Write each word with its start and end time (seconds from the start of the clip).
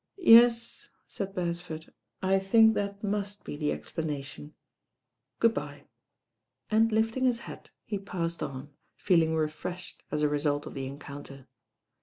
"Yes," 0.17 0.89
said 1.07 1.35
Beresford, 1.35 1.93
"I 2.23 2.39
think 2.39 2.73
that 2.73 3.03
must 3.03 3.43
be 3.43 3.55
the 3.55 3.71
explanation. 3.71 4.55
Good 5.39 5.53
bye," 5.53 5.83
and 6.71 6.91
lifting 6.91 7.25
his 7.25 7.41
hat 7.41 7.69
he 7.85 7.99
passed 7.99 8.41
on, 8.41 8.71
feeling 8.95 9.35
refreshed 9.35 10.01
as 10.09 10.23
a 10.23 10.27
result 10.27 10.65
of 10.65 10.73
the 10.73 10.87
en 10.87 10.97
counter. 10.97 11.45